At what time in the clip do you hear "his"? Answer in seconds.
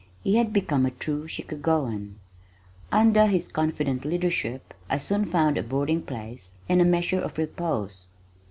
3.27-3.47